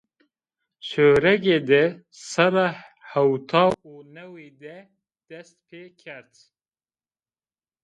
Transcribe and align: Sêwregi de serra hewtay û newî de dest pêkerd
Sêwregi 0.87 1.57
de 1.69 1.81
serra 2.29 2.67
hewtay 3.11 3.69
û 3.91 3.93
newî 4.15 4.49
de 4.63 4.77
dest 5.29 5.55
pêkerd 5.67 6.31